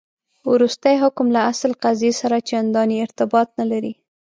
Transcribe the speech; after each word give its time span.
وروستی 0.51 0.95
حکم 1.03 1.27
له 1.35 1.41
اصل 1.51 1.71
قضیې 1.83 2.11
سره 2.21 2.45
چنداني 2.49 2.97
ارتباط 3.05 3.47
نه 3.59 3.65
لري. 3.71 3.93